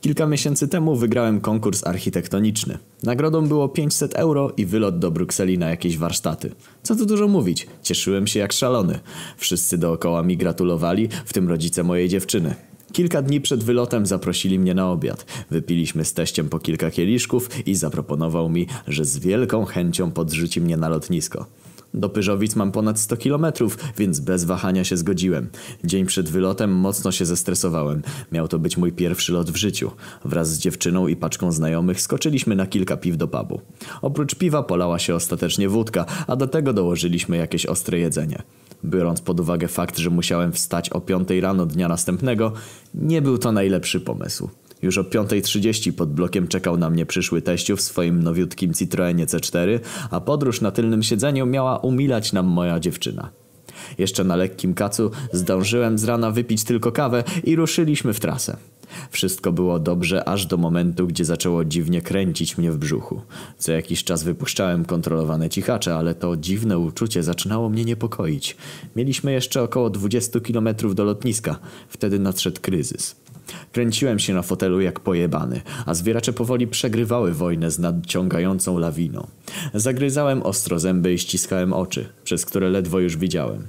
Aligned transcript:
Kilka 0.00 0.26
miesięcy 0.26 0.68
temu 0.68 0.96
wygrałem 0.96 1.40
konkurs 1.40 1.86
architektoniczny. 1.86 2.78
Nagrodą 3.02 3.48
było 3.48 3.68
500 3.68 4.14
euro 4.14 4.52
i 4.56 4.66
wylot 4.66 4.98
do 4.98 5.10
Brukseli 5.10 5.58
na 5.58 5.70
jakieś 5.70 5.98
warsztaty. 5.98 6.50
Co 6.82 6.96
tu 6.96 7.06
dużo 7.06 7.28
mówić, 7.28 7.66
cieszyłem 7.82 8.26
się 8.26 8.40
jak 8.40 8.52
szalony. 8.52 8.98
Wszyscy 9.36 9.78
dookoła 9.78 10.22
mi 10.22 10.36
gratulowali, 10.36 11.08
w 11.24 11.32
tym 11.32 11.48
rodzice 11.48 11.82
mojej 11.82 12.08
dziewczyny. 12.08 12.54
Kilka 12.92 13.22
dni 13.22 13.40
przed 13.40 13.64
wylotem 13.64 14.06
zaprosili 14.06 14.58
mnie 14.58 14.74
na 14.74 14.90
obiad. 14.90 15.26
Wypiliśmy 15.50 16.04
z 16.04 16.12
teściem 16.14 16.48
po 16.48 16.58
kilka 16.58 16.90
kieliszków 16.90 17.66
i 17.66 17.74
zaproponował 17.74 18.48
mi, 18.48 18.66
że 18.88 19.04
z 19.04 19.18
wielką 19.18 19.64
chęcią 19.64 20.10
podrzuci 20.10 20.60
mnie 20.60 20.76
na 20.76 20.88
lotnisko. 20.88 21.46
Do 21.94 22.08
Pyżowic 22.08 22.56
mam 22.56 22.72
ponad 22.72 23.00
100 23.00 23.16
kilometrów, 23.16 23.78
więc 23.98 24.20
bez 24.20 24.44
wahania 24.44 24.84
się 24.84 24.96
zgodziłem. 24.96 25.48
Dzień 25.84 26.06
przed 26.06 26.28
wylotem 26.28 26.74
mocno 26.74 27.12
się 27.12 27.26
zestresowałem. 27.26 28.02
Miał 28.32 28.48
to 28.48 28.58
być 28.58 28.76
mój 28.76 28.92
pierwszy 28.92 29.32
lot 29.32 29.50
w 29.50 29.56
życiu. 29.56 29.90
Wraz 30.24 30.50
z 30.50 30.58
dziewczyną 30.58 31.06
i 31.06 31.16
paczką 31.16 31.52
znajomych 31.52 32.00
skoczyliśmy 32.00 32.56
na 32.56 32.66
kilka 32.66 32.96
piw 32.96 33.16
do 33.16 33.28
pubu. 33.28 33.60
Oprócz 34.02 34.34
piwa 34.34 34.62
polała 34.62 34.98
się 34.98 35.14
ostatecznie 35.14 35.68
wódka, 35.68 36.06
a 36.26 36.36
do 36.36 36.46
tego 36.46 36.72
dołożyliśmy 36.72 37.36
jakieś 37.36 37.66
ostre 37.66 37.98
jedzenie. 37.98 38.42
Biorąc 38.84 39.20
pod 39.20 39.40
uwagę 39.40 39.68
fakt, 39.68 39.98
że 39.98 40.10
musiałem 40.10 40.52
wstać 40.52 40.90
o 40.90 41.00
5 41.00 41.28
rano 41.40 41.66
dnia 41.66 41.88
następnego, 41.88 42.52
nie 42.94 43.22
był 43.22 43.38
to 43.38 43.52
najlepszy 43.52 44.00
pomysł. 44.00 44.50
Już 44.82 44.98
o 44.98 45.02
5.30 45.02 45.92
pod 45.92 46.12
blokiem 46.12 46.48
czekał 46.48 46.76
na 46.76 46.90
mnie 46.90 47.06
przyszły 47.06 47.42
teściu 47.42 47.76
w 47.76 47.80
swoim 47.80 48.22
nowiutkim 48.22 48.74
Citroenie 48.74 49.26
C4, 49.26 49.80
a 50.10 50.20
podróż 50.20 50.60
na 50.60 50.70
tylnym 50.70 51.02
siedzeniu 51.02 51.46
miała 51.46 51.78
umilać 51.78 52.32
nam 52.32 52.46
moja 52.46 52.80
dziewczyna. 52.80 53.30
Jeszcze 53.98 54.24
na 54.24 54.36
lekkim 54.36 54.74
kacu 54.74 55.10
zdążyłem 55.32 55.98
z 55.98 56.04
rana 56.04 56.30
wypić 56.30 56.64
tylko 56.64 56.92
kawę 56.92 57.24
i 57.44 57.56
ruszyliśmy 57.56 58.14
w 58.14 58.20
trasę. 58.20 58.56
Wszystko 59.10 59.52
było 59.52 59.78
dobrze 59.78 60.28
aż 60.28 60.46
do 60.46 60.56
momentu, 60.56 61.06
gdzie 61.06 61.24
zaczęło 61.24 61.64
dziwnie 61.64 62.02
kręcić 62.02 62.58
mnie 62.58 62.72
w 62.72 62.78
brzuchu. 62.78 63.20
Co 63.58 63.72
jakiś 63.72 64.04
czas 64.04 64.22
wypuszczałem 64.22 64.84
kontrolowane 64.84 65.48
cichacze, 65.48 65.96
ale 65.96 66.14
to 66.14 66.36
dziwne 66.36 66.78
uczucie 66.78 67.22
zaczynało 67.22 67.68
mnie 67.68 67.84
niepokoić. 67.84 68.56
Mieliśmy 68.96 69.32
jeszcze 69.32 69.62
około 69.62 69.90
20 69.90 70.40
kilometrów 70.40 70.94
do 70.94 71.04
lotniska. 71.04 71.58
Wtedy 71.88 72.18
nadszedł 72.18 72.60
kryzys. 72.60 73.16
Kręciłem 73.72 74.18
się 74.18 74.34
na 74.34 74.42
fotelu 74.42 74.80
jak 74.80 75.00
pojebany, 75.00 75.60
a 75.86 75.94
zwieracze 75.94 76.32
powoli 76.32 76.66
przegrywały 76.66 77.32
wojnę 77.32 77.70
z 77.70 77.78
nadciągającą 77.78 78.78
lawiną. 78.78 79.26
Zagryzałem 79.74 80.42
ostro 80.42 80.78
zęby 80.78 81.12
i 81.12 81.18
ściskałem 81.18 81.72
oczy, 81.72 82.08
przez 82.24 82.46
które 82.46 82.70
ledwo 82.70 83.00
już 83.00 83.16
widziałem. 83.16 83.66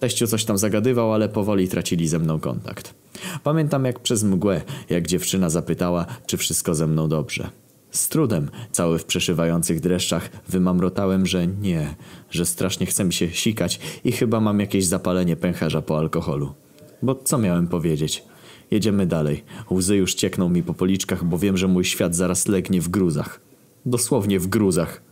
Teściu 0.00 0.26
coś 0.26 0.44
tam 0.44 0.58
zagadywał, 0.58 1.12
ale 1.14 1.28
powoli 1.28 1.68
tracili 1.68 2.08
ze 2.08 2.18
mną 2.18 2.40
kontakt. 2.40 2.94
Pamiętam 3.42 3.84
jak 3.84 4.00
przez 4.00 4.22
mgłę, 4.24 4.60
jak 4.90 5.06
dziewczyna 5.06 5.50
zapytała, 5.50 6.06
czy 6.26 6.36
wszystko 6.36 6.74
ze 6.74 6.86
mną 6.86 7.08
dobrze. 7.08 7.50
Z 7.90 8.08
trudem, 8.08 8.50
cały 8.72 8.98
w 8.98 9.04
przeszywających 9.04 9.80
dreszczach, 9.80 10.30
wymamrotałem, 10.48 11.26
że 11.26 11.46
nie, 11.46 11.94
że 12.30 12.46
strasznie 12.46 12.86
chce 12.86 13.04
mi 13.04 13.12
się 13.12 13.30
sikać 13.30 13.80
i 14.04 14.12
chyba 14.12 14.40
mam 14.40 14.60
jakieś 14.60 14.86
zapalenie 14.86 15.36
pęcherza 15.36 15.82
po 15.82 15.98
alkoholu. 15.98 16.54
Bo 17.02 17.14
co 17.14 17.38
miałem 17.38 17.68
powiedzieć? 17.68 18.22
Jedziemy 18.70 19.06
dalej. 19.06 19.44
Łzy 19.70 19.96
już 19.96 20.14
ciekną 20.14 20.48
mi 20.48 20.62
po 20.62 20.74
policzkach, 20.74 21.24
bo 21.24 21.38
wiem, 21.38 21.56
że 21.56 21.68
mój 21.68 21.84
świat 21.84 22.16
zaraz 22.16 22.48
legnie 22.48 22.80
w 22.80 22.88
gruzach. 22.88 23.40
Dosłownie 23.86 24.40
w 24.40 24.46
gruzach. 24.46 25.02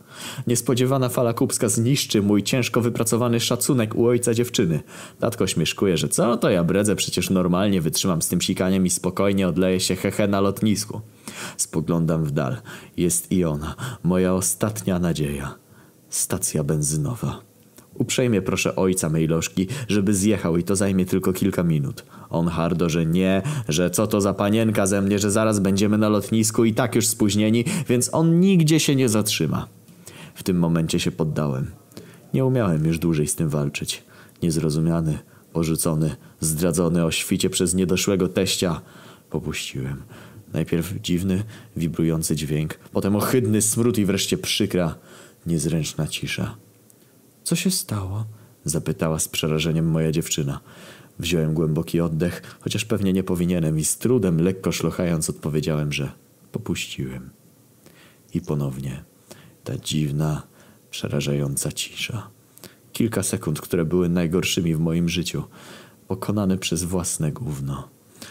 Niespodziewana 0.47 1.09
fala 1.09 1.33
kupska 1.33 1.69
zniszczy 1.69 2.21
mój 2.21 2.43
ciężko 2.43 2.81
wypracowany 2.81 3.39
szacunek 3.39 3.95
u 3.95 4.07
ojca 4.07 4.33
dziewczyny. 4.33 4.79
Tatko 5.19 5.47
śmieszkuje, 5.47 5.97
że 5.97 6.07
co 6.07 6.37
to 6.37 6.49
ja 6.49 6.63
bredzę, 6.63 6.95
przecież 6.95 7.29
normalnie 7.29 7.81
wytrzymam 7.81 8.21
z 8.21 8.27
tym 8.27 8.41
sikaniem 8.41 8.85
i 8.85 8.89
spokojnie 8.89 9.47
odleję 9.47 9.79
się 9.79 9.95
hehe 9.95 10.27
na 10.27 10.41
lotnisku. 10.41 11.01
Spoglądam 11.57 12.25
w 12.25 12.31
dal. 12.31 12.57
Jest 12.97 13.31
i 13.31 13.45
ona, 13.45 13.75
moja 14.03 14.33
ostatnia 14.33 14.99
nadzieja. 14.99 15.55
Stacja 16.09 16.63
benzynowa. 16.63 17.48
Uprzejmie 17.93 18.41
proszę 18.41 18.75
ojca 18.75 19.09
mej 19.09 19.27
żeby 19.87 20.13
zjechał 20.13 20.57
i 20.57 20.63
to 20.63 20.75
zajmie 20.75 21.05
tylko 21.05 21.33
kilka 21.33 21.63
minut. 21.63 22.05
On 22.29 22.47
hardo, 22.47 22.89
że 22.89 23.05
nie, 23.05 23.41
że 23.67 23.89
co 23.89 24.07
to 24.07 24.21
za 24.21 24.33
panienka 24.33 24.87
ze 24.87 25.01
mnie, 25.01 25.19
że 25.19 25.31
zaraz 25.31 25.59
będziemy 25.59 25.97
na 25.97 26.09
lotnisku 26.09 26.65
i 26.65 26.73
tak 26.73 26.95
już 26.95 27.07
spóźnieni, 27.07 27.65
więc 27.89 28.13
on 28.13 28.39
nigdzie 28.39 28.79
się 28.79 28.95
nie 28.95 29.09
zatrzyma. 29.09 29.67
W 30.35 30.43
tym 30.43 30.59
momencie 30.59 30.99
się 30.99 31.11
poddałem. 31.11 31.71
Nie 32.33 32.45
umiałem 32.45 32.85
już 32.85 32.99
dłużej 32.99 33.27
z 33.27 33.35
tym 33.35 33.49
walczyć. 33.49 34.03
Niezrozumiany, 34.43 35.19
porzucony, 35.53 36.15
zdradzony 36.39 37.05
o 37.05 37.11
świcie 37.11 37.49
przez 37.49 37.73
niedoszłego 37.73 38.27
teścia, 38.27 38.81
popuściłem. 39.29 40.01
Najpierw 40.53 41.01
dziwny, 41.01 41.43
wibrujący 41.77 42.35
dźwięk, 42.35 42.79
potem 42.91 43.15
ohydny 43.15 43.61
smród 43.61 43.97
i 43.97 44.05
wreszcie 44.05 44.37
przykra, 44.37 44.95
niezręczna 45.45 46.07
cisza. 46.07 46.55
Co 47.43 47.55
się 47.55 47.71
stało? 47.71 48.25
Zapytała 48.65 49.19
z 49.19 49.27
przerażeniem 49.27 49.91
moja 49.91 50.11
dziewczyna. 50.11 50.59
Wziąłem 51.19 51.53
głęboki 51.53 52.01
oddech, 52.01 52.57
chociaż 52.59 52.85
pewnie 52.85 53.13
nie 53.13 53.23
powinienem 53.23 53.79
i 53.79 53.85
z 53.85 53.97
trudem, 53.97 54.41
lekko 54.41 54.71
szlochając, 54.71 55.29
odpowiedziałem, 55.29 55.93
że 55.93 56.11
popuściłem. 56.51 57.29
I 58.33 58.41
ponownie 58.41 59.03
ta 59.63 59.77
dziwna, 59.77 60.43
przerażająca 60.91 61.71
cisza. 61.71 62.29
Kilka 62.93 63.23
sekund, 63.23 63.61
które 63.61 63.85
były 63.85 64.09
najgorszymi 64.09 64.75
w 64.75 64.79
moim 64.79 65.09
życiu, 65.09 65.43
pokonane 66.07 66.57
przez 66.57 66.83
własne 66.83 67.31
gówno. 67.31 67.89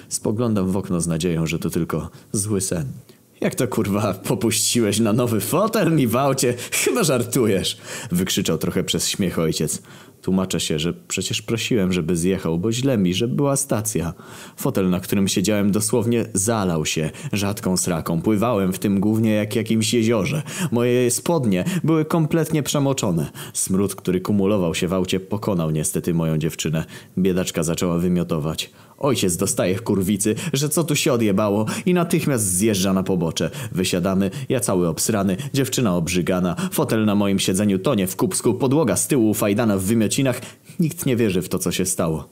Spoglądam 0.08 0.70
w 0.70 0.76
okno 0.76 1.00
z 1.00 1.06
nadzieją, 1.06 1.46
że 1.46 1.58
to 1.58 1.70
tylko 1.70 2.10
zły 2.32 2.60
sen. 2.60 2.86
Jak 3.40 3.54
to 3.54 3.68
kurwa 3.68 4.14
popuściłeś 4.14 5.00
na 5.00 5.12
nowy 5.12 5.40
fotel 5.40 5.92
mi 5.92 6.06
w 6.06 6.16
aucie? 6.16 6.54
Chyba 6.72 7.04
żartujesz! 7.04 7.78
Wykrzyczał 8.10 8.58
trochę 8.58 8.84
przez 8.84 9.08
śmiech 9.08 9.38
ojciec. 9.38 9.82
Tłumaczę 10.22 10.60
się, 10.60 10.78
że 10.78 10.92
przecież 10.92 11.42
prosiłem, 11.42 11.92
żeby 11.92 12.16
zjechał, 12.16 12.58
bo 12.58 12.72
źle 12.72 12.98
mi, 12.98 13.14
że 13.14 13.28
była 13.28 13.56
stacja. 13.56 14.14
Fotel, 14.56 14.90
na 14.90 15.00
którym 15.00 15.28
siedziałem 15.28 15.70
dosłownie 15.70 16.24
zalał 16.34 16.86
się 16.86 17.10
rzadką 17.32 17.76
sraką. 17.76 18.22
Pływałem 18.22 18.72
w 18.72 18.78
tym 18.78 19.00
głównie 19.00 19.30
jak 19.30 19.56
jakimś 19.56 19.94
jeziorze. 19.94 20.42
Moje 20.72 21.10
spodnie 21.10 21.64
były 21.84 22.04
kompletnie 22.04 22.62
przemoczone. 22.62 23.30
Smród, 23.52 23.94
który 23.94 24.20
kumulował 24.20 24.74
się 24.74 24.88
w 24.88 24.92
aucie 24.92 25.20
pokonał 25.20 25.70
niestety 25.70 26.14
moją 26.14 26.38
dziewczynę. 26.38 26.84
Biedaczka 27.18 27.62
zaczęła 27.62 27.98
wymiotować. 27.98 28.70
Ojciec 28.98 29.36
dostaje 29.36 29.76
w 29.76 29.82
kurwicy, 29.82 30.34
że 30.52 30.68
co 30.68 30.84
tu 30.84 30.96
się 30.96 31.12
odjebało 31.12 31.66
i 31.86 31.94
natychmiast 31.94 32.44
zjeżdża 32.44 32.92
na 32.92 33.02
pobocze. 33.02 33.50
Wysiadamy, 33.72 34.30
ja 34.48 34.60
cały 34.60 34.88
obsrany, 34.88 35.36
dziewczyna 35.54 35.96
obrzygana, 35.96 36.56
fotel 36.72 37.04
na 37.04 37.14
moim 37.14 37.38
siedzeniu 37.38 37.78
tonie 37.78 38.06
w 38.06 38.16
kubsku, 38.16 38.54
podłoga 38.54 38.96
z 38.96 39.08
tyłu 39.08 39.34
fajdana 39.34 39.76
w 39.76 39.82
Nikt 40.80 41.06
nie 41.06 41.16
wierzy 41.16 41.42
w 41.42 41.48
to, 41.48 41.58
co 41.58 41.72
się 41.72 41.86
stało. 41.86 42.28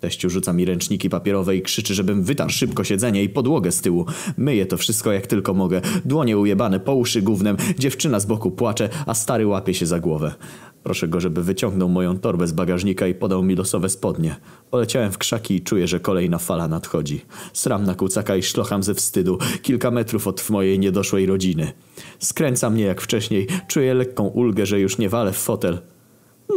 Teściu 0.00 0.30
rzuca 0.30 0.52
mi 0.52 0.64
ręczniki 0.64 1.10
papierowe 1.10 1.56
i 1.56 1.62
krzyczy, 1.62 1.94
żebym 1.94 2.22
wytarł 2.22 2.50
szybko 2.50 2.84
siedzenie 2.84 3.22
i 3.22 3.28
podłogę 3.28 3.72
z 3.72 3.80
tyłu. 3.80 4.06
Myję 4.36 4.66
to 4.66 4.76
wszystko 4.76 5.12
jak 5.12 5.26
tylko 5.26 5.54
mogę. 5.54 5.80
Dłonie 6.04 6.38
ujebane 6.38 6.80
po 6.80 6.94
uszy 6.94 7.22
gównem, 7.22 7.56
dziewczyna 7.78 8.20
z 8.20 8.26
boku 8.26 8.50
płacze, 8.50 8.88
a 9.06 9.14
stary 9.14 9.46
łapie 9.46 9.74
się 9.74 9.86
za 9.86 10.00
głowę. 10.00 10.34
Proszę 10.82 11.08
go, 11.08 11.20
żeby 11.20 11.42
wyciągnął 11.42 11.88
moją 11.88 12.18
torbę 12.18 12.46
z 12.46 12.52
bagażnika 12.52 13.06
i 13.06 13.14
podał 13.14 13.42
mi 13.42 13.56
losowe 13.56 13.88
spodnie. 13.88 14.36
Poleciałem 14.70 15.12
w 15.12 15.18
krzaki 15.18 15.54
i 15.54 15.60
czuję, 15.60 15.88
że 15.88 16.00
kolejna 16.00 16.38
fala 16.38 16.68
nadchodzi. 16.68 17.20
Sram 17.52 17.84
na 17.84 17.94
kucaka 17.94 18.36
i 18.36 18.42
szlocham 18.42 18.82
ze 18.82 18.94
wstydu, 18.94 19.38
kilka 19.62 19.90
metrów 19.90 20.26
od 20.26 20.50
mojej 20.50 20.78
niedoszłej 20.78 21.26
rodziny. 21.26 21.72
Skręca 22.18 22.70
mnie 22.70 22.84
jak 22.84 23.00
wcześniej, 23.00 23.46
czuję 23.68 23.94
lekką 23.94 24.26
ulgę, 24.26 24.66
że 24.66 24.80
już 24.80 24.98
nie 24.98 25.08
walę 25.08 25.32
w 25.32 25.38
fotel. 25.38 25.78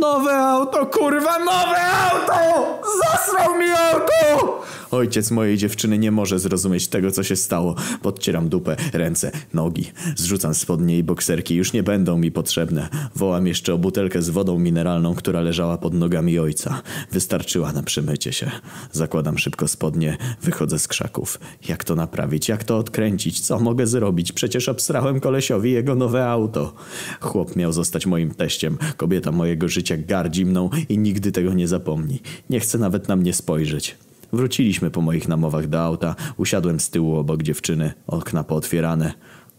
Nowe 0.01 0.37
auto, 0.37 0.85
kurwa, 0.85 1.39
nowe 1.39 1.81
auto! 1.81 2.81
Zasrał 2.99 3.57
mi 3.59 3.69
auto! 3.69 4.63
Ojciec 4.91 5.31
mojej 5.31 5.57
dziewczyny 5.57 5.97
nie 5.97 6.11
może 6.11 6.39
zrozumieć 6.39 6.87
tego, 6.87 7.11
co 7.11 7.23
się 7.23 7.35
stało. 7.35 7.75
Podcieram 8.01 8.49
dupę, 8.49 8.75
ręce, 8.93 9.31
nogi. 9.53 9.91
Zrzucam 10.15 10.53
spodnie 10.53 10.97
i 10.97 11.03
bokserki, 11.03 11.55
już 11.55 11.73
nie 11.73 11.83
będą 11.83 12.17
mi 12.17 12.31
potrzebne. 12.31 12.89
Wołam 13.15 13.47
jeszcze 13.47 13.73
o 13.73 13.77
butelkę 13.77 14.21
z 14.21 14.29
wodą 14.29 14.59
mineralną, 14.59 15.15
która 15.15 15.41
leżała 15.41 15.77
pod 15.77 15.93
nogami 15.93 16.39
ojca. 16.39 16.81
Wystarczyła 17.11 17.71
na 17.71 17.83
przemycie 17.83 18.33
się. 18.33 18.51
Zakładam 18.91 19.37
szybko 19.37 19.67
spodnie, 19.67 20.17
wychodzę 20.41 20.79
z 20.79 20.87
krzaków. 20.87 21.39
Jak 21.67 21.83
to 21.83 21.95
naprawić? 21.95 22.49
Jak 22.49 22.63
to 22.63 22.77
odkręcić? 22.77 23.41
Co 23.41 23.59
mogę 23.59 23.87
zrobić? 23.87 24.31
Przecież 24.31 24.69
obsrałem 24.69 25.19
kolesiowi 25.19 25.71
jego 25.71 25.95
nowe 25.95 26.29
auto. 26.29 26.73
Chłop 27.21 27.55
miał 27.55 27.71
zostać 27.71 28.05
moim 28.05 28.31
teściem. 28.31 28.77
Kobieta 28.97 29.31
mojego 29.31 29.67
życia 29.83 29.97
gardzi 29.97 30.45
mną 30.45 30.69
i 30.89 30.97
nigdy 30.97 31.31
tego 31.31 31.53
nie 31.53 31.67
zapomni. 31.67 32.19
Nie 32.49 32.59
chce 32.59 32.77
nawet 32.77 33.07
na 33.07 33.15
mnie 33.15 33.33
spojrzeć. 33.33 33.97
Wróciliśmy 34.33 34.91
po 34.91 35.01
moich 35.01 35.27
namowach 35.27 35.67
do 35.67 35.81
auta. 35.81 36.15
Usiadłem 36.37 36.79
z 36.79 36.89
tyłu 36.89 37.15
obok 37.15 37.43
dziewczyny, 37.43 37.93
okna 38.07 38.43
pootwierane. 38.43 39.13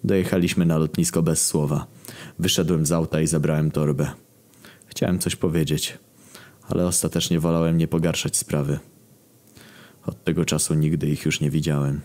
Dojechaliśmy 0.05 0.67
na 0.67 0.79
lotnisko 0.79 1.23
bez 1.23 1.47
słowa. 1.47 1.87
Wyszedłem 2.39 2.87
z 2.87 2.93
auta 2.93 3.21
i 3.21 3.27
zabrałem 3.27 3.71
torbę. 3.71 4.11
Chciałem 4.87 5.19
coś 5.19 5.37
powiedzieć, 5.37 5.99
ale 6.69 6.87
ostatecznie 6.87 7.41
wolałem 7.41 7.79
nie 7.79 7.89
pogarszać 7.89 8.37
sprawy. 8.37 8.79
Od 10.07 10.25
tego 10.25 10.45
czasu 10.45 10.75
nigdy 10.75 11.07
ich 11.09 11.25
już 11.25 11.41
nie 11.41 11.51
widziałem. 11.51 12.01